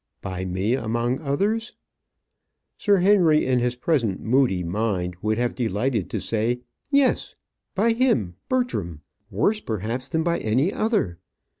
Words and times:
"By 0.23 0.45
me, 0.45 0.73
among 0.73 1.19
others?" 1.21 1.73
Sir 2.75 2.97
Henry, 3.01 3.45
in 3.45 3.59
his 3.59 3.75
present 3.75 4.19
moody 4.19 4.63
mind, 4.63 5.15
would 5.21 5.37
have 5.37 5.53
delighted 5.53 6.09
to 6.09 6.19
say, 6.19 6.61
"Yes," 6.89 7.35
by 7.75 7.91
him, 7.93 8.33
Bertram, 8.49 9.01
worse, 9.29 9.59
perhaps, 9.59 10.07
than 10.07 10.23
by 10.23 10.39
any 10.39 10.73
other. 10.73 11.19